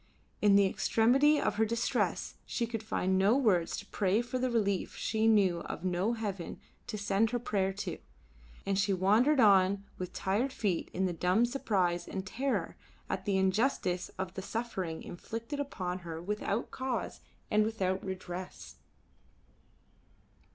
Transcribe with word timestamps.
In 0.41 0.55
the 0.55 0.65
extremity 0.65 1.39
of 1.39 1.57
her 1.57 1.63
distress 1.65 2.33
she 2.47 2.65
could 2.65 2.81
find 2.81 3.19
no 3.19 3.37
words 3.37 3.77
to 3.77 3.85
pray 3.85 4.23
for 4.23 4.39
relief, 4.39 4.95
she 4.95 5.27
knew 5.27 5.59
of 5.59 5.83
no 5.85 6.13
heaven 6.13 6.59
to 6.87 6.97
send 6.97 7.29
her 7.29 7.37
prayer 7.37 7.71
to, 7.73 7.99
and 8.65 8.79
she 8.79 8.93
wandered 8.93 9.39
on 9.39 9.83
with 9.99 10.11
tired 10.11 10.51
feet 10.51 10.89
in 10.91 11.05
the 11.05 11.13
dumb 11.13 11.45
surprise 11.45 12.07
and 12.07 12.25
terror 12.25 12.75
at 13.11 13.25
the 13.25 13.37
injustice 13.37 14.09
of 14.17 14.33
the 14.33 14.41
suffering 14.41 15.03
inflicted 15.03 15.59
upon 15.59 15.99
her 15.99 16.19
without 16.19 16.71
cause 16.71 17.19
and 17.51 17.63
without 17.63 18.03
redress. 18.03 18.77